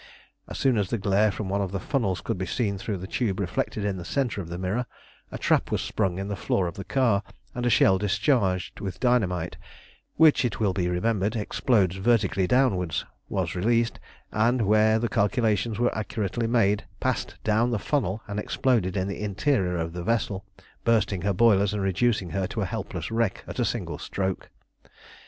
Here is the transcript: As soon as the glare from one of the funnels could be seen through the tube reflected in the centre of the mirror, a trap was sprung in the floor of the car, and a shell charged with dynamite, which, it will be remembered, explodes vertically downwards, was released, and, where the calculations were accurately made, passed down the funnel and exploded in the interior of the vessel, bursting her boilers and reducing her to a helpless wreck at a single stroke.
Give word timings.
As 0.47 0.57
soon 0.57 0.79
as 0.79 0.89
the 0.89 0.97
glare 0.97 1.31
from 1.31 1.47
one 1.47 1.61
of 1.61 1.71
the 1.71 1.79
funnels 1.79 2.21
could 2.21 2.39
be 2.39 2.47
seen 2.47 2.79
through 2.79 2.97
the 2.97 3.05
tube 3.05 3.39
reflected 3.39 3.85
in 3.85 3.97
the 3.97 4.03
centre 4.03 4.41
of 4.41 4.49
the 4.49 4.57
mirror, 4.57 4.87
a 5.31 5.37
trap 5.37 5.69
was 5.69 5.79
sprung 5.79 6.17
in 6.17 6.27
the 6.27 6.35
floor 6.35 6.65
of 6.65 6.73
the 6.73 6.83
car, 6.83 7.21
and 7.53 7.67
a 7.67 7.69
shell 7.69 7.99
charged 7.99 8.79
with 8.79 8.99
dynamite, 8.99 9.57
which, 10.15 10.43
it 10.43 10.59
will 10.59 10.73
be 10.73 10.87
remembered, 10.87 11.35
explodes 11.35 11.97
vertically 11.97 12.47
downwards, 12.47 13.05
was 13.29 13.53
released, 13.53 13.99
and, 14.31 14.63
where 14.65 14.97
the 14.97 15.07
calculations 15.07 15.77
were 15.77 15.95
accurately 15.95 16.47
made, 16.47 16.85
passed 16.99 17.35
down 17.43 17.69
the 17.69 17.77
funnel 17.77 18.23
and 18.27 18.39
exploded 18.39 18.97
in 18.97 19.07
the 19.07 19.21
interior 19.21 19.77
of 19.77 19.93
the 19.93 20.01
vessel, 20.03 20.43
bursting 20.83 21.21
her 21.21 21.31
boilers 21.33 21.75
and 21.75 21.83
reducing 21.83 22.31
her 22.31 22.47
to 22.47 22.61
a 22.61 22.65
helpless 22.65 23.11
wreck 23.11 23.43
at 23.45 23.59
a 23.59 23.63
single 23.65 23.99
stroke. 23.99 24.49